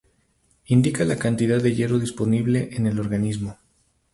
[0.65, 3.59] Indica la cantidad de hierro disponible en el organismo.